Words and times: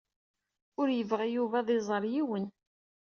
Ur 0.79 0.87
yebɣi 0.91 1.27
Yuba 1.35 1.57
ad 1.59 1.69
iẓeṛ 1.77 2.03
yiwen. 2.13 2.45